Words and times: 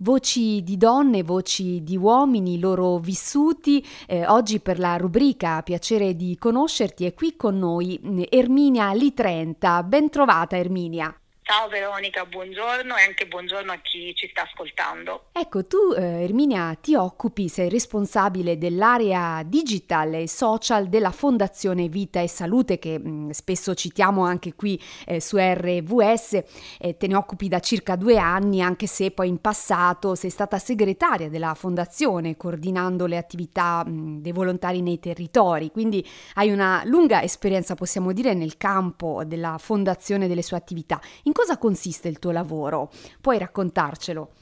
Voci 0.00 0.62
di 0.62 0.76
donne, 0.76 1.24
voci 1.24 1.82
di 1.82 1.96
uomini, 1.96 2.60
loro 2.60 2.98
vissuti. 2.98 3.84
Eh, 4.06 4.24
oggi 4.28 4.60
per 4.60 4.78
la 4.78 4.96
rubrica 4.96 5.60
Piacere 5.62 6.14
di 6.14 6.36
conoscerti 6.38 7.04
è 7.04 7.14
qui 7.14 7.34
con 7.34 7.58
noi 7.58 8.00
mm, 8.00 8.22
Erminia 8.28 8.92
Litrenta. 8.92 9.82
Ben 9.82 10.08
trovata 10.08 10.56
Erminia. 10.56 11.12
Ciao 11.50 11.66
Veronica, 11.66 12.26
buongiorno 12.26 12.94
e 12.94 13.04
anche 13.04 13.26
buongiorno 13.26 13.72
a 13.72 13.78
chi 13.78 14.14
ci 14.14 14.28
sta 14.28 14.42
ascoltando. 14.42 15.28
Ecco, 15.32 15.64
tu 15.64 15.94
eh, 15.96 16.24
Erminia 16.24 16.76
ti 16.78 16.94
occupi, 16.94 17.48
sei 17.48 17.70
responsabile 17.70 18.58
dell'area 18.58 19.42
digital 19.46 20.12
e 20.12 20.28
social 20.28 20.90
della 20.90 21.10
Fondazione 21.10 21.88
Vita 21.88 22.20
e 22.20 22.28
Salute 22.28 22.78
che 22.78 22.98
mh, 22.98 23.08
mm, 23.08 23.30
spesso 23.30 23.74
citiamo 23.74 24.26
anche 24.26 24.54
qui 24.54 24.78
eh, 25.06 25.22
su 25.22 25.38
RVS, 25.38 26.42
eh, 26.80 26.98
te 26.98 27.06
ne 27.06 27.14
occupi 27.14 27.48
da 27.48 27.60
circa 27.60 27.96
due 27.96 28.18
anni 28.18 28.60
anche 28.60 28.86
se 28.86 29.10
poi 29.10 29.28
in 29.28 29.40
passato 29.40 30.14
sei 30.14 30.28
stata 30.28 30.58
segretaria 30.58 31.30
della 31.30 31.54
Fondazione 31.54 32.36
coordinando 32.36 33.06
le 33.06 33.16
attività 33.16 33.82
mh, 33.86 33.90
mm, 33.90 34.16
dei 34.18 34.32
volontari 34.32 34.82
nei 34.82 34.98
territori, 34.98 35.70
quindi 35.70 36.06
hai 36.34 36.50
una 36.50 36.82
lunga 36.84 37.22
esperienza 37.22 37.74
possiamo 37.74 38.12
dire 38.12 38.34
nel 38.34 38.58
campo 38.58 39.24
della 39.24 39.56
Fondazione 39.56 40.26
e 40.26 40.28
delle 40.28 40.42
sue 40.42 40.58
attività. 40.58 41.00
In 41.22 41.36
cosa 41.38 41.56
consiste 41.56 42.08
il 42.08 42.18
tuo 42.18 42.32
lavoro? 42.32 42.90
Puoi 43.20 43.38
raccontarcelo? 43.38 44.32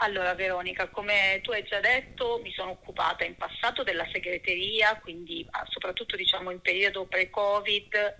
Allora 0.00 0.34
Veronica, 0.34 0.86
come 0.86 1.40
tu 1.42 1.50
hai 1.50 1.64
già 1.64 1.80
detto, 1.80 2.38
mi 2.44 2.52
sono 2.52 2.70
occupata 2.70 3.24
in 3.24 3.34
passato 3.34 3.82
della 3.82 4.06
segreteria, 4.12 4.96
quindi 5.02 5.44
ah, 5.50 5.66
soprattutto 5.68 6.14
diciamo 6.14 6.52
in 6.52 6.60
periodo 6.60 7.06
pre-Covid, 7.06 8.18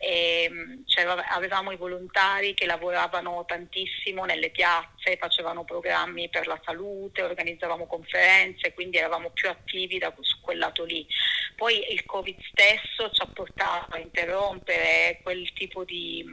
e, 0.00 0.50
cioè, 0.86 1.04
avevamo 1.04 1.70
i 1.70 1.76
volontari 1.76 2.54
che 2.54 2.66
lavoravano 2.66 3.44
tantissimo 3.46 4.24
nelle 4.24 4.50
piazze, 4.50 5.16
facevano 5.16 5.62
programmi 5.62 6.28
per 6.28 6.48
la 6.48 6.60
salute, 6.64 7.22
organizzavamo 7.22 7.86
conferenze, 7.86 8.74
quindi 8.74 8.96
eravamo 8.96 9.30
più 9.30 9.48
attivi 9.48 9.98
da, 9.98 10.12
su 10.18 10.40
quel 10.40 10.58
lato 10.58 10.82
lì. 10.82 11.06
Poi 11.54 11.92
il 11.92 12.04
Covid 12.04 12.36
stesso 12.50 13.08
ci 13.12 13.22
ha 13.22 13.28
portato 13.32 13.94
a 13.94 13.98
interrompere 13.98 15.20
quel 15.22 15.52
tipo 15.52 15.84
di 15.84 16.24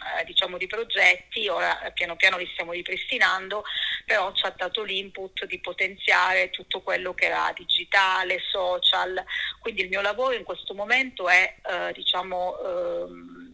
eh, 0.00 0.24
diciamo 0.24 0.56
di 0.56 0.66
progetti, 0.66 1.48
ora 1.48 1.90
piano 1.92 2.16
piano 2.16 2.38
li 2.38 2.48
stiamo 2.52 2.72
ripristinando, 2.72 3.64
però 4.04 4.32
ci 4.32 4.46
ha 4.46 4.54
dato 4.56 4.82
l'input 4.82 5.44
di 5.46 5.60
potenziare 5.60 6.50
tutto 6.50 6.80
quello 6.80 7.14
che 7.14 7.26
era 7.26 7.52
digitale, 7.54 8.40
social, 8.50 9.22
quindi 9.60 9.82
il 9.82 9.88
mio 9.88 10.00
lavoro 10.00 10.34
in 10.34 10.44
questo 10.44 10.74
momento 10.74 11.28
è 11.28 11.56
eh, 11.62 11.92
diciamo 11.92 12.58
ehm, 12.58 13.49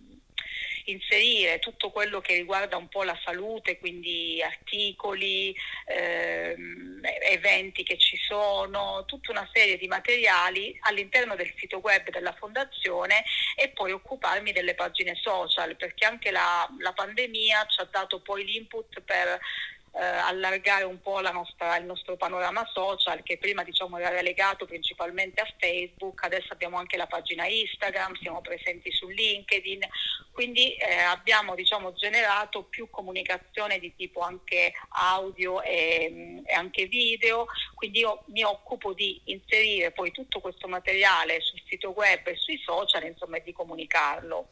inserire 0.87 1.59
tutto 1.59 1.91
quello 1.91 2.21
che 2.21 2.35
riguarda 2.35 2.77
un 2.77 2.89
po' 2.89 3.03
la 3.03 3.19
salute, 3.25 3.79
quindi 3.79 4.43
articoli, 4.43 5.55
ehm, 5.87 7.01
eventi 7.23 7.83
che 7.83 7.99
ci 7.99 8.17
sono, 8.17 9.05
tutta 9.07 9.31
una 9.31 9.49
serie 9.53 9.77
di 9.79 9.87
materiali 9.87 10.77
all'interno 10.83 11.35
del 11.37 11.53
sito 11.57 11.79
web 11.79 12.11
della 12.11 12.35
fondazione 12.35 13.25
e 13.57 13.69
poi 13.69 13.93
occuparmi 13.93 14.53
delle 14.53 14.75
pagine 14.75 15.15
social, 15.17 15.77
perché 15.77 16.05
anche 16.05 16.31
la, 16.31 16.69
la 16.81 16.93
pandemia 16.93 17.67
ci 17.67 17.81
ha 17.81 17.89
dato 17.91 18.21
poi 18.21 18.45
l'input 18.45 19.01
per 19.01 19.41
eh, 19.97 20.05
allargare 20.05 20.85
un 20.85 21.01
po' 21.01 21.21
nostra, 21.21 21.77
il 21.79 21.87
nostro 21.87 22.17
panorama 22.17 22.69
social 22.73 23.23
che 23.23 23.39
prima 23.39 23.65
diciamo, 23.65 23.99
era 23.99 24.11
relegato 24.11 24.67
principalmente 24.67 25.41
a 25.41 25.49
Facebook, 25.59 26.23
adesso 26.23 26.53
abbiamo 26.53 26.77
anche 26.77 26.97
la 26.99 27.07
pagina 27.07 27.47
Instagram, 27.47 28.15
siamo 28.17 28.43
presenti 28.43 28.93
su 28.93 29.09
LinkedIn, 29.09 29.81
quindi 30.37 30.75
eh, 30.75 30.99
abbiamo 30.99 31.55
diciamo, 31.55 31.95
generato 31.95 32.65
più 32.65 32.91
comunicazione 32.91 33.79
di 33.79 33.95
tipo 33.97 34.21
anche 34.21 34.75
audio 34.91 35.63
e, 35.63 36.43
e, 36.45 36.55
anche 36.55 36.85
video, 36.85 37.47
quindi 37.75 38.01
io 38.01 38.23
mi 38.27 38.45
occupo 38.45 38.93
di 38.93 39.19
inserire 39.25 39.93
poi 39.93 40.13
tutto 40.13 40.41
questo 40.41 40.69
materiale 40.69 41.41
sul 41.41 41.63
sito 41.67 41.95
web 41.97 42.27
e 42.27 42.37
sui 42.37 42.61
social 42.63 43.05
insomma, 43.05 43.39
e 43.39 43.45
di 43.47 43.55
comunicarlo. 43.55 44.49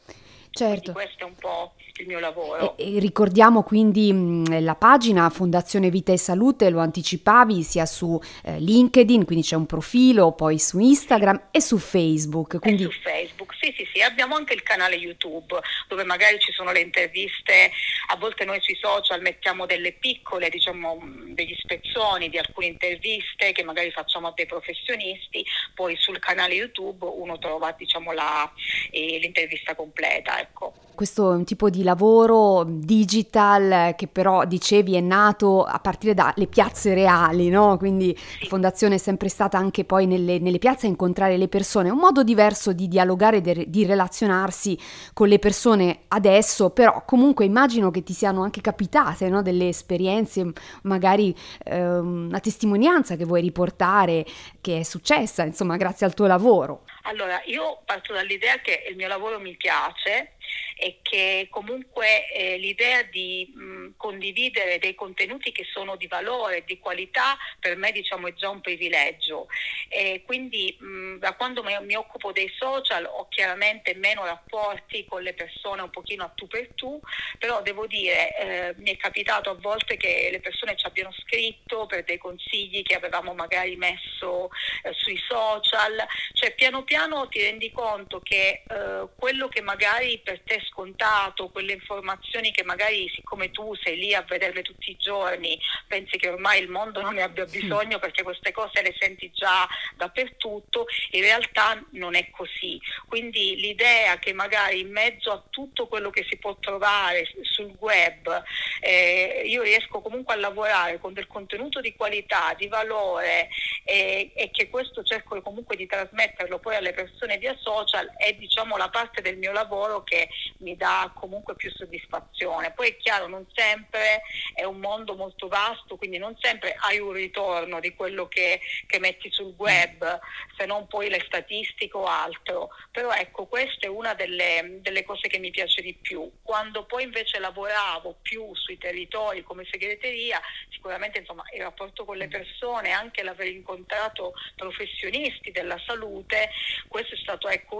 Certo. 0.54 0.92
Quindi 0.92 0.92
questo 0.92 1.24
è 1.24 1.26
un 1.26 1.34
po' 1.34 1.74
il 1.98 2.06
mio 2.06 2.20
lavoro. 2.20 2.76
E, 2.76 2.96
e 2.96 2.98
ricordiamo 3.00 3.64
quindi 3.64 4.12
mh, 4.12 4.62
la 4.62 4.76
pagina 4.76 5.28
Fondazione 5.28 5.90
Vita 5.90 6.12
e 6.12 6.16
Salute, 6.16 6.70
lo 6.70 6.78
anticipavi 6.78 7.62
sia 7.62 7.86
su 7.86 8.20
eh, 8.44 8.58
LinkedIn, 8.60 9.24
quindi 9.24 9.44
c'è 9.44 9.56
un 9.56 9.66
profilo, 9.66 10.32
poi 10.32 10.58
su 10.60 10.78
Instagram 10.78 11.48
e 11.50 11.60
su 11.60 11.76
Facebook. 11.76 12.60
Quindi... 12.60 12.84
E 12.84 12.90
su 12.90 13.00
Facebook, 13.00 13.54
sì 13.60 13.74
sì 13.76 13.84
sì, 13.92 14.00
abbiamo 14.00 14.36
anche 14.36 14.54
il 14.54 14.62
canale 14.62 14.94
YouTube 14.94 15.60
dove 15.88 16.04
magari 16.04 16.38
ci 16.38 16.52
sono 16.52 16.72
le 16.72 16.80
interviste, 16.80 17.70
a 18.08 18.16
volte 18.16 18.44
noi 18.44 18.60
sui 18.60 18.76
social 18.80 19.20
mettiamo 19.20 19.66
delle 19.66 19.92
piccole, 19.92 20.48
diciamo, 20.48 20.98
degli 21.28 21.54
spezzoni 21.56 22.28
di 22.28 22.38
alcune 22.38 22.66
interviste 22.66 23.52
che 23.52 23.62
magari 23.62 23.90
facciamo 23.90 24.28
a 24.28 24.32
dei 24.34 24.46
professionisti, 24.46 25.44
poi 25.74 25.96
sul 25.96 26.18
canale 26.18 26.54
YouTube 26.54 27.04
uno 27.04 27.38
trova 27.38 27.72
diciamo, 27.72 28.12
la, 28.12 28.50
eh, 28.90 29.18
l'intervista 29.18 29.74
completa 29.74 30.40
ecco. 30.40 30.74
Questo 30.94 31.32
è 31.32 31.34
un 31.34 31.44
tipo 31.44 31.70
di 31.70 31.82
lavoro 31.82 32.62
digital 32.64 33.94
che 33.96 34.06
però 34.06 34.44
dicevi 34.44 34.94
è 34.94 35.00
nato 35.00 35.64
a 35.64 35.80
partire 35.80 36.14
dalle 36.14 36.46
piazze 36.46 36.94
reali, 36.94 37.48
no? 37.48 37.76
Quindi 37.78 38.16
la 38.40 38.46
fondazione 38.46 38.94
è 38.94 38.98
sempre 38.98 39.28
stata 39.28 39.58
anche 39.58 39.84
poi 39.84 40.06
nelle, 40.06 40.38
nelle 40.38 40.58
piazze 40.58 40.86
a 40.86 40.90
incontrare 40.90 41.36
le 41.36 41.48
persone, 41.48 41.90
un 41.90 41.98
modo 41.98 42.22
diverso 42.22 42.72
di 42.72 42.86
dialogare, 42.86 43.40
di 43.40 43.84
relazionarsi 43.84 44.78
con 45.12 45.26
le 45.26 45.40
persone 45.40 46.02
adesso, 46.08 46.70
però 46.70 47.02
comunque 47.04 47.44
immagino 47.44 47.90
che 47.94 48.02
ti 48.02 48.12
siano 48.12 48.42
anche 48.42 48.60
capitate 48.60 49.28
no? 49.28 49.40
delle 49.40 49.68
esperienze, 49.68 50.52
magari 50.82 51.34
eh, 51.64 51.98
una 51.98 52.40
testimonianza 52.40 53.14
che 53.14 53.24
vuoi 53.24 53.40
riportare 53.40 54.26
che 54.60 54.80
è 54.80 54.82
successa, 54.82 55.44
insomma, 55.44 55.76
grazie 55.76 56.04
al 56.04 56.14
tuo 56.14 56.26
lavoro. 56.26 56.82
Allora, 57.06 57.42
io 57.46 57.82
parto 57.84 58.14
dall'idea 58.14 58.60
che 58.60 58.86
il 58.88 58.96
mio 58.96 59.08
lavoro 59.08 59.38
mi 59.38 59.54
piace 59.56 60.36
e 60.76 61.00
che 61.02 61.48
comunque 61.50 62.30
eh, 62.30 62.56
l'idea 62.56 63.02
di 63.02 63.50
mh, 63.54 63.90
condividere 63.96 64.78
dei 64.78 64.94
contenuti 64.94 65.52
che 65.52 65.64
sono 65.70 65.96
di 65.96 66.06
valore, 66.06 66.64
di 66.64 66.78
qualità, 66.78 67.36
per 67.60 67.76
me 67.76 67.92
diciamo, 67.92 68.28
è 68.28 68.32
già 68.32 68.48
un 68.48 68.62
privilegio. 68.62 69.48
E 69.88 70.22
quindi 70.24 70.76
mh, 70.78 71.18
da 71.18 71.34
quando 71.34 71.62
mi, 71.62 71.76
mi, 71.82 71.94
occupo 71.94 72.32
dei 72.32 72.50
social 72.58 73.04
ho 73.04 73.28
chiaramente 73.28 73.94
meno 73.94 74.24
rapporti 74.24 75.04
con 75.04 75.22
le 75.22 75.34
persone 75.34 75.82
un 75.82 75.90
pochino 75.90 76.24
a 76.24 76.32
tu 76.34 76.46
per 76.46 76.72
tu, 76.74 76.98
però 77.38 77.60
devo 77.60 77.86
dire 77.86 78.36
eh, 78.36 78.74
mi 78.78 78.90
è 78.90 78.96
capitato 78.96 79.50
a 79.50 79.54
volte 79.54 79.96
che 79.98 80.28
le 80.30 80.40
persone 80.40 80.76
ci 80.76 80.86
abbiano 80.86 81.12
scritto 81.12 81.84
per 81.86 82.04
dei 82.04 82.18
consigli 82.18 82.82
che 82.82 82.94
avevamo 82.94 83.34
magari 83.34 83.76
messo 83.76 84.48
eh, 84.82 84.92
sui 84.94 85.18
social, 85.28 86.02
cioè 86.32 86.54
piano 86.54 86.82
piano 86.82 86.93
ti 87.28 87.40
rendi 87.40 87.72
conto 87.72 88.20
che 88.20 88.62
eh, 88.68 89.08
quello 89.16 89.48
che 89.48 89.60
magari 89.60 90.20
per 90.22 90.40
te 90.44 90.62
scontato, 90.68 91.48
quelle 91.48 91.72
informazioni 91.72 92.52
che 92.52 92.62
magari 92.62 93.10
siccome 93.14 93.50
tu 93.50 93.74
sei 93.82 93.96
lì 93.96 94.14
a 94.14 94.22
vederle 94.22 94.62
tutti 94.62 94.90
i 94.90 94.96
giorni, 94.96 95.58
pensi 95.88 96.16
che 96.16 96.28
ormai 96.28 96.62
il 96.62 96.68
mondo 96.68 97.00
non 97.00 97.14
ne 97.14 97.22
abbia 97.22 97.46
bisogno 97.46 97.98
perché 97.98 98.22
queste 98.22 98.52
cose 98.52 98.82
le 98.82 98.94
senti 98.98 99.30
già 99.32 99.66
dappertutto, 99.96 100.86
in 101.10 101.22
realtà 101.22 101.82
non 101.90 102.14
è 102.14 102.30
così. 102.30 102.80
Quindi 103.08 103.56
l'idea 103.56 104.18
che 104.18 104.32
magari 104.32 104.80
in 104.80 104.90
mezzo 104.90 105.32
a 105.32 105.42
tutto 105.50 105.88
quello 105.88 106.10
che 106.10 106.24
si 106.28 106.36
può 106.36 106.56
trovare 106.58 107.26
sul 107.42 107.74
web, 107.80 108.42
eh, 108.80 109.42
io 109.46 109.62
riesco 109.62 110.00
comunque 110.00 110.34
a 110.34 110.38
lavorare 110.38 110.98
con 111.00 111.12
del 111.12 111.26
contenuto 111.26 111.80
di 111.80 111.94
qualità, 111.96 112.54
di 112.56 112.68
valore 112.68 113.48
e, 113.84 114.30
e 114.34 114.50
che 114.50 114.68
questo 114.68 115.02
cerco 115.02 115.40
comunque 115.42 115.76
di 115.76 115.86
trasmetterlo 115.86 116.58
poi 116.58 116.76
alle 116.84 116.92
persone 116.92 117.38
via 117.38 117.56
social 117.58 118.12
è 118.16 118.34
diciamo 118.34 118.76
la 118.76 118.90
parte 118.90 119.22
del 119.22 119.38
mio 119.38 119.52
lavoro 119.52 120.02
che 120.04 120.28
mi 120.58 120.76
dà 120.76 121.10
comunque 121.14 121.56
più 121.56 121.70
soddisfazione. 121.70 122.72
Poi 122.72 122.88
è 122.88 122.96
chiaro, 122.96 123.26
non 123.26 123.46
sempre 123.54 124.22
è 124.54 124.64
un 124.64 124.78
mondo 124.78 125.16
molto 125.16 125.48
vasto, 125.48 125.96
quindi 125.96 126.18
non 126.18 126.36
sempre 126.40 126.76
hai 126.80 126.98
un 126.98 127.12
ritorno 127.12 127.80
di 127.80 127.94
quello 127.94 128.28
che, 128.28 128.60
che 128.86 128.98
metti 128.98 129.30
sul 129.30 129.54
web, 129.56 130.20
se 130.56 130.66
non 130.66 130.86
poi 130.86 131.08
le 131.08 131.22
statistiche 131.26 131.96
o 131.96 132.04
altro. 132.04 132.70
Però 132.90 133.10
ecco, 133.12 133.46
questa 133.46 133.86
è 133.86 133.88
una 133.88 134.14
delle, 134.14 134.78
delle 134.80 135.04
cose 135.04 135.28
che 135.28 135.38
mi 135.38 135.50
piace 135.50 135.80
di 135.80 135.94
più. 135.94 136.30
Quando 136.42 136.84
poi 136.84 137.04
invece 137.04 137.38
lavoravo 137.38 138.18
più 138.20 138.54
sui 138.54 138.76
territori 138.78 139.42
come 139.42 139.66
segreteria, 139.70 140.40
sicuramente 140.68 141.18
insomma, 141.20 141.44
il 141.54 141.62
rapporto 141.62 142.04
con 142.04 142.16
le 142.16 142.28
persone, 142.28 142.90
anche 142.90 143.22
l'aver 143.22 143.48
incontrato 143.48 144.34
professionisti 144.54 145.50
della 145.50 145.80
salute, 145.86 146.50
questo 146.88 147.14
è 147.14 147.18
stato 147.18 147.48
ecco, 147.48 147.76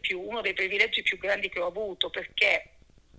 più, 0.00 0.20
uno 0.20 0.40
dei 0.40 0.54
privilegi 0.54 1.02
più 1.02 1.18
grandi 1.18 1.48
che 1.48 1.60
ho 1.60 1.66
avuto 1.66 1.80
avuto 1.92 2.10
perché 2.10 2.68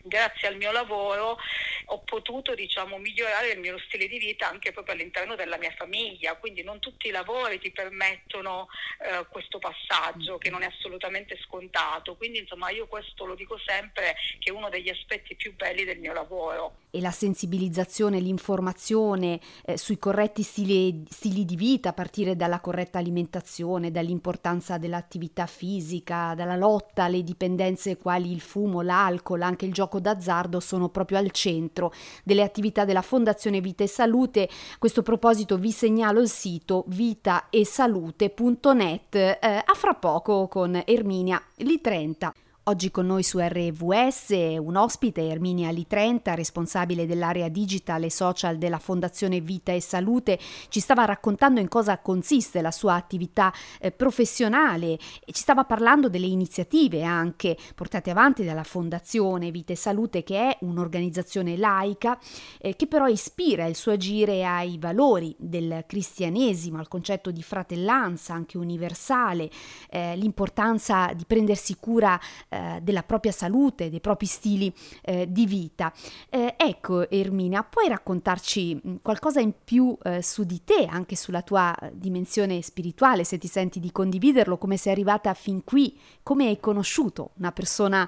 grazie 0.06 0.50
al 0.50 0.58
mio 0.58 0.72
lavoro 0.72 1.38
ho 1.86 2.00
potuto 2.00 2.54
diciamo, 2.56 2.98
migliorare 2.98 3.52
il 3.52 3.60
mio 3.60 3.80
stile 3.80 4.08
di 4.08 4.18
vita 4.18 4.50
anche 4.50 4.74
proprio 4.74 4.96
all'interno 4.96 5.36
della 5.36 5.58
mia 5.58 5.74
famiglia, 5.78 6.36
quindi 6.36 6.62
non 6.62 6.80
tutti 6.80 7.08
i 7.08 7.12
lavori 7.12 7.60
ti 7.60 7.72
permettono 7.72 8.68
eh, 9.00 9.26
questo 9.30 9.60
passaggio 9.60 10.38
che 10.38 10.50
non 10.50 10.62
è 10.62 10.66
assolutamente 10.66 11.38
scontato, 11.46 12.16
quindi 12.16 12.40
insomma 12.40 12.70
io 12.70 12.88
questo 12.88 13.26
lo 13.26 13.36
dico 13.36 13.58
sempre 13.66 14.16
che 14.40 14.50
è 14.50 14.54
uno 14.54 14.70
degli 14.70 14.90
aspetti 14.90 15.36
più 15.36 15.56
belli 15.56 15.86
del 15.86 16.00
mio 16.00 16.14
lavoro. 16.14 16.83
E 16.96 17.02
la 17.02 17.10
sensibilizzazione, 17.10 18.20
l'informazione 18.20 19.40
eh, 19.66 19.80
sui 19.80 19.98
corretti 19.98 20.44
stili, 20.44 21.04
stili, 21.10 21.44
di 21.44 21.56
vita, 21.56 21.90
a 21.90 21.94
partire 21.94 22.36
dalla 22.36 22.60
corretta 22.60 23.00
alimentazione, 23.00 23.90
dall'importanza 23.90 24.78
dell'attività 24.78 25.48
fisica, 25.48 26.36
dalla 26.36 26.56
lotta 26.56 27.06
alle 27.06 27.24
dipendenze 27.24 27.98
quali 27.98 28.32
il 28.32 28.42
fumo, 28.42 28.82
l'alcol, 28.82 29.42
anche 29.42 29.66
il 29.66 29.74
gioco 29.74 30.00
d'azzardo, 30.00 30.60
sono 30.60 30.90
proprio 30.90 31.18
al 31.18 31.32
centro 31.32 31.92
delle 32.24 32.44
attività 32.44 32.86
della 32.86 33.02
Fondazione 33.02 33.60
Vita 33.60 33.84
e 33.84 33.88
Salute. 33.88 34.44
A 34.44 34.78
questo 34.78 35.02
proposito 35.02 35.58
vi 35.58 35.72
segnalo 35.72 36.22
il 36.22 36.30
sito 36.30 36.84
vitaesalute.net. 36.90 39.16
Eh, 39.16 39.40
a 39.42 39.74
fra 39.74 39.96
poco 39.96 40.48
con 40.48 40.80
Erminia 40.86 41.42
Litrenta. 41.56 42.32
Oggi 42.68 42.92
con 42.92 43.08
noi 43.08 43.24
su 43.24 43.40
RVS 43.40 44.30
un 44.58 44.78
ospite, 44.78 45.28
Erminia 45.28 45.70
Litrenta, 45.70 46.34
responsabile 46.34 47.06
dell'area 47.06 47.50
digital 47.50 48.04
e 48.04 48.10
social 48.10 48.58
della 48.58 48.80
Fondazione 48.80 49.42
Vita 49.42 49.74
e 49.74 49.82
Salute, 49.82 50.40
ci 50.70 50.80
stava 50.80 51.04
raccontando 51.04 51.60
in 51.60 51.68
cosa 51.68 51.98
consiste 51.98 52.62
la 52.62 52.72
sua 52.72 52.94
attività 52.94 53.52
eh, 53.82 53.92
professionale 53.92 54.94
e 54.94 55.34
ci 55.34 55.42
stava 55.42 55.66
parlando 55.66 56.08
delle 56.08 56.28
iniziative 56.28 57.04
anche 57.04 57.58
portate 57.76 58.12
avanti 58.12 58.46
dalla 58.46 58.64
Fondazione 58.64 59.52
Vita 59.52 59.74
e 59.74 59.76
Salute, 59.76 60.24
che 60.24 60.52
è 60.52 60.58
un'organizzazione 60.62 61.58
laica 61.58 62.18
eh, 62.62 62.78
che 62.78 62.88
però 62.88 63.08
ispira 63.10 63.66
il 63.66 63.76
suo 63.76 63.92
agire 63.92 64.46
ai 64.46 64.78
valori 64.78 65.36
del 65.38 65.84
cristianesimo, 65.86 66.80
al 66.80 66.88
concetto 66.88 67.30
di 67.30 67.44
fratellanza 67.44 68.34
anche 68.34 68.58
universale, 68.58 69.50
eh, 69.90 70.16
l'importanza 70.16 71.12
di 71.14 71.26
prendersi 71.26 71.76
cura 71.78 72.18
eh, 72.54 72.80
della 72.82 73.04
propria 73.04 73.32
salute, 73.32 73.90
dei 73.90 74.00
propri 74.00 74.28
stili 74.28 74.74
eh, 75.02 75.26
di 75.28 75.46
vita. 75.46 75.92
Eh, 76.30 76.54
ecco 76.58 77.10
Ermina, 77.10 77.64
puoi 77.64 77.88
raccontarci 77.88 78.76
mm, 78.76 78.96
qualcosa 79.02 79.40
in 79.40 79.54
più 79.64 79.98
eh, 80.04 80.22
su 80.22 80.44
di 80.44 80.64
te, 80.64 80.86
anche 80.90 81.16
sulla 81.16 81.42
tua 81.42 81.76
dimensione 81.92 82.62
spirituale, 82.62 83.24
se 83.24 83.38
ti 83.38 83.48
senti 83.48 83.80
di 83.80 83.92
condividerlo, 83.92 84.58
come 84.58 84.78
sei 84.78 84.92
arrivata 84.92 85.34
fin 85.34 85.64
qui, 85.64 86.00
come 86.22 86.48
hai 86.48 86.60
conosciuto 86.60 87.32
una 87.38 87.52
persona 87.52 88.08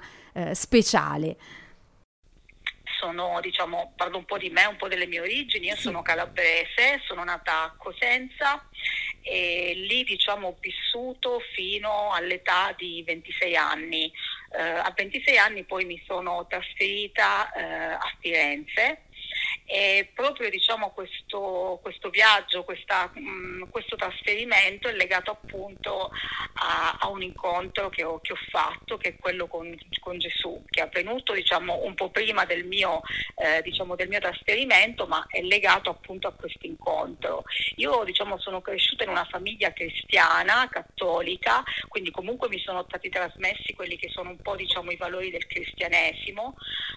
speciale? 0.52 1.36
sono, 2.98 3.38
diciamo, 3.40 3.92
parlo 3.96 4.18
un 4.18 4.24
po' 4.24 4.38
di 4.38 4.50
me, 4.50 4.64
un 4.64 4.76
po' 4.76 4.88
delle 4.88 5.06
mie 5.06 5.20
origini, 5.20 5.66
io 5.66 5.76
sì. 5.76 5.82
sono 5.82 6.02
calabrese, 6.02 7.00
sono 7.06 7.24
nata 7.24 7.62
a 7.62 7.74
Cosenza 7.76 8.68
e 9.22 9.72
lì 9.74 10.04
diciamo 10.04 10.48
ho 10.48 10.56
vissuto 10.60 11.40
fino 11.54 12.12
all'età 12.12 12.74
di 12.76 13.02
26 13.04 13.56
anni. 13.56 14.12
Eh, 14.56 14.62
a 14.62 14.90
26 14.96 15.36
anni 15.36 15.64
poi 15.64 15.84
mi 15.84 16.02
sono 16.06 16.46
trasferita 16.46 17.52
eh, 17.52 17.92
a 17.92 18.16
Firenze 18.20 19.02
e 19.64 20.10
proprio 20.14 20.48
diciamo, 20.48 20.90
questo, 20.90 21.80
questo, 21.82 22.08
viaggio, 22.10 22.62
questa, 22.64 23.10
mh, 23.12 23.20
mm, 23.20 23.62
questo 23.70 23.96
trasferimento 23.96 24.88
è 24.88 24.92
legato 24.92 25.32
appunto 25.32 26.10
a, 26.54 26.96
a 27.00 27.08
un 27.08 27.22
incontro 27.22 27.88
che 27.88 28.04
ho, 28.04 28.20
che 28.20 28.32
ho, 28.32 28.38
fatto, 28.50 28.96
che 28.96 29.10
è 29.10 29.16
quello 29.16 29.48
con, 29.48 29.76
con 30.00 30.18
Gesù, 30.18 30.62
che 30.68 30.80
è 30.80 30.84
avvenuto 30.84 31.32
diciamo, 31.32 31.82
un 31.82 31.94
po' 31.94 32.10
prima 32.10 32.44
del 32.44 32.64
mio, 32.64 33.00
eh, 33.36 33.60
diciamo, 33.62 33.96
del 33.96 34.08
mio, 34.08 34.20
trasferimento, 34.20 35.06
ma 35.06 35.26
è 35.28 35.40
legato 35.42 35.90
appunto 35.90 36.28
a 36.28 36.32
questo 36.32 36.66
incontro. 36.66 37.42
Io 37.76 38.04
diciamo, 38.04 38.38
sono 38.38 38.60
cresciuta 38.60 39.04
in 39.04 39.10
una 39.10 39.26
famiglia 39.28 39.72
cristiana, 39.72 40.68
cattolica, 40.68 41.62
quindi 41.88 42.10
comunque 42.10 42.48
mi 42.48 42.60
sono 42.60 42.84
stati 42.86 43.08
trasmessi 43.08 43.74
quelli 43.74 43.96
che 43.96 44.08
sono 44.10 44.30
un 44.30 44.38
po' 44.38 44.54
diciamo, 44.54 44.90
i 44.90 44.96
valori 44.96 45.30
del 45.30 45.46
cristianesimo, 45.46 46.54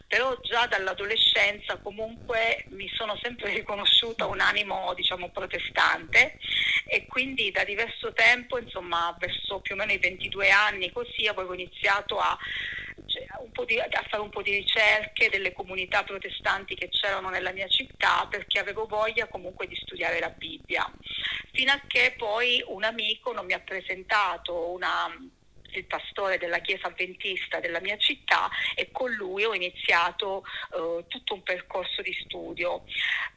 però 0.07 0.37
già 0.41 0.67
dall'adolescenza 0.67 1.77
comunque 1.77 2.48
mi 2.69 2.89
sono 2.93 3.17
sempre 3.21 3.53
riconosciuta 3.53 4.25
un 4.25 4.39
animo 4.39 4.93
diciamo 4.93 5.29
protestante 5.29 6.37
e 6.85 7.05
quindi 7.07 7.51
da 7.51 7.63
diverso 7.63 8.13
tempo, 8.13 8.57
insomma 8.57 9.15
verso 9.19 9.59
più 9.59 9.75
o 9.75 9.77
meno 9.77 9.91
i 9.91 9.97
22 9.99 10.49
anni 10.49 10.91
così 10.91 11.27
avevo 11.27 11.53
iniziato 11.53 12.17
a, 12.17 12.37
cioè, 13.05 13.25
di, 13.65 13.79
a 13.79 14.05
fare 14.09 14.21
un 14.21 14.29
po' 14.29 14.41
di 14.41 14.51
ricerche 14.51 15.29
delle 15.29 15.53
comunità 15.53 16.03
protestanti 16.03 16.75
che 16.75 16.89
c'erano 16.89 17.29
nella 17.29 17.51
mia 17.51 17.67
città 17.67 18.27
perché 18.29 18.59
avevo 18.59 18.85
voglia 18.85 19.27
comunque 19.27 19.67
di 19.67 19.75
studiare 19.75 20.19
la 20.19 20.29
Bibbia. 20.29 20.91
Fino 21.51 21.71
a 21.71 21.81
che 21.87 22.15
poi 22.17 22.63
un 22.67 22.83
amico 22.83 23.33
non 23.33 23.45
mi 23.45 23.53
ha 23.53 23.59
presentato 23.59 24.71
una 24.71 25.11
il 25.77 25.85
pastore 25.85 26.37
della 26.37 26.59
chiesa 26.59 26.87
avventista 26.87 27.59
della 27.59 27.79
mia 27.79 27.97
città 27.97 28.49
e 28.75 28.91
con 28.91 29.11
lui 29.11 29.43
ho 29.43 29.53
iniziato 29.53 30.43
eh, 30.73 31.05
tutto 31.07 31.33
un 31.33 31.43
percorso 31.43 32.01
di 32.01 32.13
studio. 32.25 32.83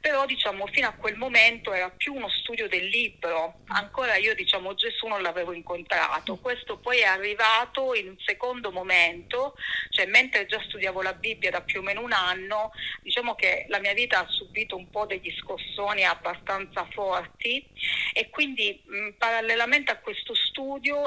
Però 0.01 0.27
diciamo 0.27 0.67
fino 0.67 0.89
a 0.89 0.93
quel 0.93 1.17
momento 1.17 1.73
era 1.73 1.91
più 1.91 2.15
uno 2.15 2.29
studio 2.29 2.69
del 2.69 2.87
libro, 2.87 3.61
ancora 3.67 4.17
io 4.17 4.35
diciamo 4.35 4.75
Gesù 4.75 5.07
non 5.07 5.23
l'avevo 5.23 5.53
incontrato, 5.53 6.37
questo 6.37 6.79
poi 6.79 6.99
è 6.99 7.05
arrivato 7.05 7.95
in 7.95 8.09
un 8.09 8.17
secondo 8.25 8.71
momento, 8.71 9.55
cioè 9.91 10.07
mentre 10.07 10.47
già 10.47 10.61
studiavo 10.61 11.03
la 11.03 11.13
Bibbia 11.13 11.51
da 11.51 11.61
più 11.61 11.81
o 11.81 11.83
meno 11.83 12.03
un 12.03 12.13
anno, 12.13 12.73
diciamo 13.03 13.35
che 13.35 13.67
la 13.69 13.79
mia 13.79 13.95
vita 13.95 14.21
ha 14.21 14.29
subito 14.29 14.77
un 14.77 14.91
po' 14.91 15.07
degli 15.07 15.33
scossoni 15.39 16.05
abbastanza 16.05 16.87
forti 16.91 17.65
e 18.13 18.29
quindi 18.31 18.83
mh, 18.85 19.11
parallelamente 19.19 19.91
a 19.91 19.99
questo 19.99 20.35
studio 20.35 20.42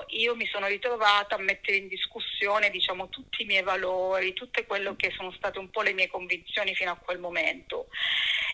io 0.08 0.36
mi 0.36 0.46
sono 0.48 0.68
ritrovata 0.68 1.36
a 1.36 1.40
mettere 1.40 1.78
in 1.78 1.88
discussione 1.88 2.70
diciamo, 2.70 3.10
tutti 3.10 3.44
i 3.44 3.46
miei 3.46 3.64
valori, 3.64 4.34
tutte 4.34 4.66
quelle 4.66 4.96
che 4.96 5.12
sono 5.16 5.32
state 5.32 5.60
un 5.60 5.70
po' 5.70 5.82
le 5.82 5.94
mie 5.94 6.08
convinzioni 6.08 6.74
fino 6.74 6.92
a 6.92 6.96
quel 6.96 7.20
momento. 7.20 7.88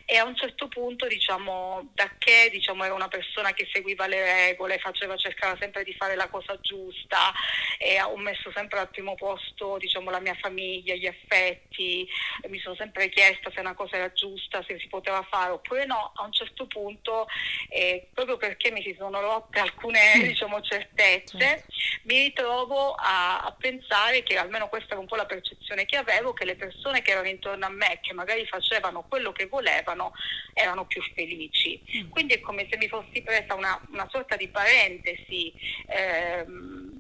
E 0.06 0.18
a 0.18 0.26
un 0.26 0.36
certo 0.36 0.68
punto, 0.68 1.08
diciamo, 1.08 1.90
da 1.94 2.10
che 2.18 2.50
diciamo, 2.52 2.84
ero 2.84 2.96
una 2.96 3.08
persona 3.08 3.54
che 3.54 3.68
seguiva 3.72 4.08
le 4.08 4.24
regole, 4.24 4.80
faceva, 4.80 5.16
cercava 5.16 5.58
sempre 5.60 5.84
di 5.84 5.94
fare 5.94 6.16
la 6.16 6.30
cosa 6.30 6.58
giusta 6.60 7.32
e 7.78 8.02
ho 8.02 8.18
messo 8.18 8.52
sempre 8.54 8.80
al 8.80 8.90
primo 8.90 9.16
posto 9.16 9.78
diciamo, 9.78 10.10
la 10.10 10.20
mia 10.20 10.36
famiglia, 10.36 10.96
gli 10.96 11.08
affetti, 11.08 12.08
mi 12.48 12.60
sono 12.60 12.76
sempre 12.76 13.10
chiesta 13.10 13.52
se 13.52 13.60
una 13.60 13.74
cosa 13.74 13.96
era 13.96 14.12
giusta, 14.12 14.64
se 14.68 14.78
si 14.80 14.88
poteva 14.88 15.26
fare 15.30 15.52
oppure 15.52 15.86
no, 15.86 16.12
a 16.16 16.24
un 16.24 16.32
certo 16.32 16.68
punto, 16.68 17.28
eh, 17.70 18.10
proprio 18.14 18.38
perché 18.38 18.72
mi 18.72 18.82
si 18.82 18.96
sono 18.98 19.20
rotte 19.20 19.60
alcune 19.60 20.00
diciamo, 20.22 20.62
certezze, 20.62 21.38
certo. 21.38 21.74
Mi 22.04 22.24
ritrovo 22.24 22.94
a, 22.94 23.42
a, 23.42 23.52
pensare 23.52 24.24
che 24.24 24.38
almeno 24.38 24.68
questa 24.70 24.92
era 24.92 25.00
un 25.00 25.08
po' 25.08 25.16
la 25.16 25.26
percezione 25.26 25.86
che 25.86 25.98
avevo, 25.98 26.34
che 26.34 26.46
le 26.46 26.56
persone 26.56 27.02
che 27.02 27.12
erano 27.12 27.28
intorno 27.28 27.66
a 27.66 27.70
me, 27.70 28.00
che 28.02 28.14
magari 28.14 28.46
facevano 28.46 29.06
quello 29.08 29.32
che 29.32 29.48
volevano, 29.48 30.14
erano 30.54 30.86
più 30.86 31.02
felici. 31.14 31.82
Mm. 31.98 32.10
Quindi 32.10 32.34
è 32.34 32.40
come 32.40 32.68
se 32.70 32.78
mi 32.78 32.88
fossi 32.88 33.22
presa 33.22 33.54
una, 33.54 33.80
una 33.92 34.08
sorta 34.10 34.36
di 34.36 34.48
parentesi. 34.48 35.54
Ehm, 35.88 36.91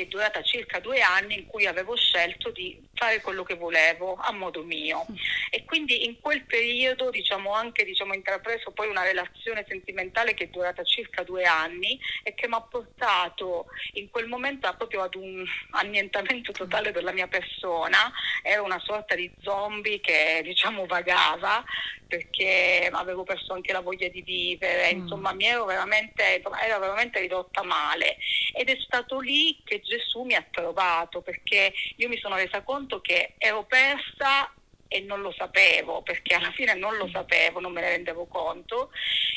che 0.00 0.06
è 0.06 0.06
durata 0.06 0.42
circa 0.42 0.80
due 0.80 1.00
anni 1.00 1.34
in 1.34 1.46
cui 1.46 1.66
avevo 1.66 1.94
scelto 1.94 2.50
di 2.50 2.80
fare 2.94 3.20
quello 3.20 3.42
che 3.42 3.54
volevo 3.54 4.14
a 4.14 4.32
modo 4.32 4.62
mio. 4.62 5.04
E 5.50 5.64
quindi 5.64 6.04
in 6.04 6.20
quel 6.20 6.44
periodo 6.44 7.10
diciamo 7.10 7.52
anche 7.52 7.84
diciamo, 7.84 8.14
intrapreso 8.14 8.70
poi 8.70 8.88
una 8.88 9.02
relazione 9.02 9.64
sentimentale 9.68 10.32
che 10.32 10.44
è 10.44 10.48
durata 10.48 10.82
circa 10.84 11.22
due 11.22 11.44
anni 11.44 12.00
e 12.22 12.34
che 12.34 12.48
mi 12.48 12.54
ha 12.54 12.62
portato 12.62 13.66
in 13.94 14.08
quel 14.10 14.26
momento 14.26 14.72
proprio 14.76 15.02
ad 15.02 15.14
un 15.14 15.44
annientamento 15.72 16.52
totale 16.52 16.92
della 16.92 17.12
mia 17.12 17.28
persona. 17.28 18.10
Ero 18.42 18.64
una 18.64 18.80
sorta 18.82 19.14
di 19.14 19.30
zombie 19.40 20.00
che 20.00 20.40
diciamo 20.42 20.86
vagava 20.86 21.62
perché 22.10 22.90
avevo 22.90 23.22
perso 23.22 23.52
anche 23.52 23.72
la 23.72 23.80
voglia 23.80 24.08
di 24.08 24.20
vivere, 24.22 24.92
mm. 24.92 24.98
insomma 24.98 25.32
mi 25.32 25.44
ero 25.44 25.64
veramente, 25.64 26.42
ero 26.42 26.80
veramente 26.80 27.20
ridotta 27.20 27.62
male 27.62 28.16
ed 28.52 28.68
è 28.68 28.76
stato 28.84 29.20
lì 29.20 29.60
che 29.64 29.80
Gesù 29.80 30.22
mi 30.22 30.34
ha 30.34 30.44
trovato 30.50 31.22
perché 31.22 31.72
io 31.96 32.08
mi 32.08 32.18
sono 32.18 32.34
resa 32.34 32.62
conto 32.62 33.00
che 33.00 33.34
ero 33.38 33.64
persa 33.64 34.52
e 34.92 34.98
non 35.02 35.20
lo 35.20 35.32
sapevo, 35.32 36.02
perché 36.02 36.34
alla 36.34 36.50
fine 36.50 36.74
non 36.74 36.96
lo 36.96 37.08
sapevo, 37.12 37.60
non 37.60 37.70
me 37.70 37.80
ne 37.80 37.90
rendevo 37.90 38.26
conto 38.26 38.90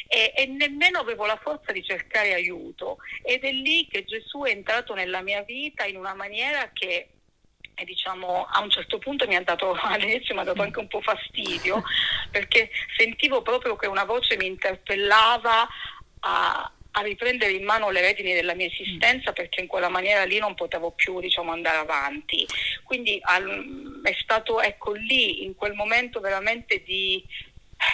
e, 0.07 0.33
e, 0.35 0.47
nemmeno 0.47 0.97
avevo 0.97 1.27
la 1.27 1.39
forza 1.41 1.71
di 1.71 1.83
cercare 1.83 2.33
aiuto. 2.33 2.97
Ed 3.21 3.43
è 3.43 3.51
lì 3.51 3.87
che 3.87 4.03
Gesù 4.03 4.41
è 4.41 4.49
entrato 4.49 4.95
nella 4.95 5.21
mia 5.21 5.43
vita 5.43 5.85
in 5.85 5.97
una 5.97 6.15
maniera 6.15 6.71
che 6.73 7.09
e 7.75 7.85
diciamo 7.85 8.45
a 8.45 8.61
un 8.61 8.69
certo 8.69 8.97
punto 8.99 9.27
mi 9.27 9.35
ha 9.35 9.41
dato 9.41 9.73
all'inizio 9.81 10.33
mi 10.33 10.41
ha 10.41 10.43
dato 10.45 10.61
anche 10.61 10.79
un 10.79 10.87
po' 10.87 11.01
fastidio 11.01 11.83
perché 12.31 12.69
sentivo 12.95 13.41
proprio 13.41 13.75
che 13.75 13.87
una 13.87 14.03
voce 14.03 14.37
mi 14.37 14.45
interpellava 14.45 15.67
a, 16.19 16.71
a 16.95 17.01
riprendere 17.01 17.53
in 17.53 17.63
mano 17.63 17.89
le 17.89 18.01
redini 18.01 18.33
della 18.33 18.53
mia 18.53 18.67
esistenza 18.67 19.33
perché 19.33 19.61
in 19.61 19.67
quella 19.67 19.89
maniera 19.89 20.23
lì 20.25 20.37
non 20.37 20.53
potevo 20.53 20.91
più 20.91 21.19
diciamo, 21.19 21.51
andare 21.51 21.77
avanti. 21.77 22.45
Quindi 22.83 23.19
al, 23.21 24.01
è 24.03 24.15
stato 24.21 24.61
ecco, 24.61 24.91
lì 24.91 25.43
in 25.43 25.55
quel 25.55 25.73
momento 25.73 26.19
veramente 26.19 26.83
di 26.83 27.23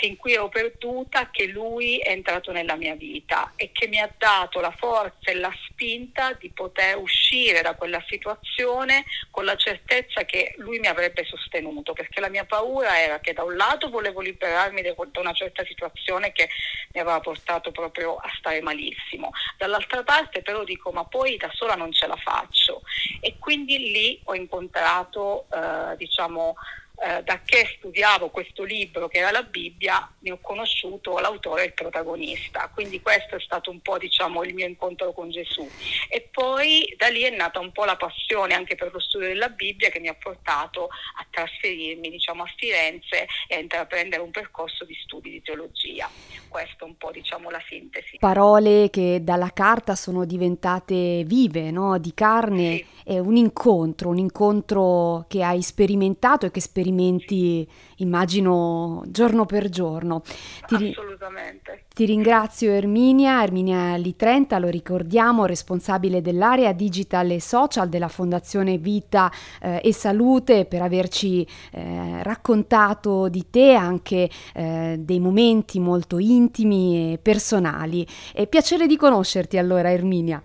in 0.02 0.18
cui 0.18 0.34
ero 0.34 0.50
perduta 0.50 1.30
che 1.32 1.48
lui 1.48 1.98
è 1.98 2.12
entrato 2.12 2.52
nella 2.52 2.76
mia 2.76 2.96
vita 2.96 3.54
e 3.56 3.72
che 3.72 3.88
mi 3.88 4.00
ha 4.00 4.12
dato 4.18 4.60
la 4.60 4.74
forza 4.78 5.32
e 5.32 5.36
la 5.36 5.52
spinta 5.68 6.34
di 6.34 6.50
poter 6.50 6.98
uscire 6.98 7.62
da 7.62 7.76
quella 7.76 8.04
situazione 8.08 9.06
con 9.30 9.46
la 9.46 9.56
certezza 9.56 10.24
che 10.24 10.54
lui 10.58 10.80
mi 10.80 10.88
avrebbe 10.88 11.24
sostenuto, 11.26 11.94
perché 11.94 12.20
la 12.20 12.30
mia 12.30 12.46
paura 12.46 13.00
era 13.00 13.20
che 13.20 13.34
da 13.34 13.44
un 13.44 13.56
lato 13.56 13.90
volevo 13.90 14.22
liberarmi 14.22 14.82
da 14.82 14.94
una 15.20 15.34
certa 15.34 15.64
situazione 15.66 16.32
che 16.32 16.50
mi 16.94 17.00
aveva 17.00 17.20
portato 17.20 17.72
proprio 17.72 18.16
a 18.16 18.30
stare 18.38 18.62
malissimo, 18.62 19.32
dall'altra 19.58 20.04
parte 20.04 20.42
però 20.42 20.64
dico 20.64 20.92
ma 20.92 21.06
poi 21.06 21.38
da 21.38 21.50
sola 21.54 21.76
non 21.76 21.92
ce 21.92 22.08
la 22.08 22.16
faccio 22.16 22.82
e 23.20 23.38
quindi 23.40 23.78
lì 23.78 24.20
ho 24.26 24.36
incontrato 24.36 25.48
eh, 25.52 25.96
diciamo 25.98 26.56
eh, 27.02 27.24
da 27.24 27.40
che 27.46 27.76
studiavo 27.78 28.30
questo 28.30 28.64
libro 28.64 29.08
che 29.08 29.20
era 29.20 29.32
la 29.32 29.44
Bibbia, 29.44 30.12
ne 30.20 30.32
ho 30.32 30.40
conosciuto 30.42 31.18
l'autore 31.20 31.64
e 31.64 31.66
il 31.68 31.74
protagonista. 31.74 32.70
Quindi 32.74 33.02
questo 33.02 33.38
è 33.38 33.40
stato 33.40 33.72
un 33.72 33.80
po' 33.80 33.98
diciamo, 33.98 34.44
il 34.44 34.54
mio 34.54 34.68
incontro 34.68 35.14
con 35.14 35.30
Gesù. 35.32 35.66
E 36.10 36.28
poi 36.30 36.94
da 36.98 37.08
lì 37.08 37.22
è 37.22 37.30
nata 37.30 37.60
un 37.60 37.72
po' 37.72 37.86
la 37.86 37.96
passione 37.96 38.54
anche 38.54 38.76
per 38.76 38.92
lo 38.92 39.00
studio 39.00 39.28
della 39.28 39.48
Bibbia 39.48 39.90
che 39.90 40.02
mi 40.02 40.10
ha 40.10 40.16
portato 40.16 40.90
a 40.90 41.26
trasferirmi 41.30 42.10
diciamo, 42.10 42.44
a 42.44 42.54
Firenze 42.58 43.28
e 43.48 43.56
a 43.56 43.60
intraprendere 43.60 44.22
un 44.22 44.32
percorso 44.32 44.84
di 44.84 44.98
studi 45.02 45.30
di 45.30 45.42
teologia. 45.42 46.10
Questa 46.50 46.84
è 46.84 46.84
un 46.84 46.98
po' 46.98 47.12
diciamo, 47.12 47.50
la 47.50 47.62
sintesi. 47.66 48.18
Parole 48.20 48.90
che 48.90 49.24
dalla 49.24 49.52
carta 49.54 49.96
sono 49.96 50.26
diventate 50.26 51.24
vive, 51.24 51.72
no? 51.72 51.98
di 51.98 52.14
carne. 52.14 52.76
Sì. 52.76 52.86
È 53.10 53.20
un 53.20 53.38
incontro, 53.38 54.10
un 54.10 54.18
incontro 54.18 55.26
che 55.28 55.44
hai 55.44 55.62
sperimentato 55.62 56.46
e 56.46 56.52
che 56.52 56.60
sperimenti 56.60 56.88
esperimenti, 56.90 57.68
immagino, 57.98 59.04
giorno 59.08 59.46
per 59.46 59.70
giorno. 59.70 60.22
Ti, 60.66 60.90
Assolutamente. 60.90 61.86
Ti 61.94 62.06
ringrazio 62.06 62.72
Erminia, 62.72 63.44
Erminia 63.44 63.96
Litrenta, 63.96 64.58
lo 64.58 64.68
ricordiamo, 64.68 65.46
responsabile 65.46 66.22
dell'area 66.22 66.72
digital 66.74 67.32
e 67.32 67.42
social 67.42 67.90
della 67.90 68.08
Fondazione 68.08 68.78
Vita 68.78 69.32
eh, 69.62 69.82
e 69.84 69.94
Salute, 69.94 70.66
per 70.66 70.82
averci 70.82 71.46
eh, 71.72 72.24
raccontato 72.24 73.30
di 73.30 73.50
te 73.50 73.74
anche 73.74 74.30
eh, 74.54 74.96
dei 75.00 75.20
momenti 75.20 75.80
molto 75.80 76.18
intimi 76.18 77.14
e 77.14 77.18
personali. 77.18 78.06
È 78.34 78.48
piacere 78.48 78.88
di 78.88 78.98
conoscerti 78.98 79.58
allora 79.58 79.92
Erminia. 79.92 80.42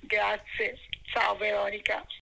Grazie, 0.00 0.78
ciao 1.04 1.36
Veronica. 1.36 2.04